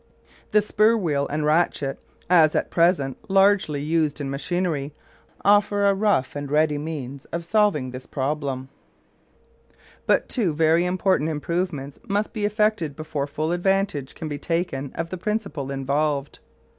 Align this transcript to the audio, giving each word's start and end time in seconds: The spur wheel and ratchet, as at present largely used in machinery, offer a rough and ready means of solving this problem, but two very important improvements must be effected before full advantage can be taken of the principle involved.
The 0.49 0.63
spur 0.63 0.97
wheel 0.97 1.27
and 1.29 1.45
ratchet, 1.45 1.99
as 2.27 2.55
at 2.55 2.71
present 2.71 3.17
largely 3.29 3.83
used 3.83 4.19
in 4.19 4.31
machinery, 4.31 4.93
offer 5.45 5.85
a 5.85 5.93
rough 5.93 6.35
and 6.35 6.49
ready 6.49 6.79
means 6.79 7.25
of 7.25 7.45
solving 7.45 7.91
this 7.91 8.07
problem, 8.07 8.69
but 10.07 10.27
two 10.27 10.55
very 10.55 10.85
important 10.85 11.29
improvements 11.29 11.99
must 12.07 12.33
be 12.33 12.45
effected 12.45 12.95
before 12.95 13.27
full 13.27 13.51
advantage 13.51 14.15
can 14.15 14.27
be 14.27 14.39
taken 14.39 14.91
of 14.95 15.11
the 15.11 15.17
principle 15.19 15.69
involved. 15.69 16.39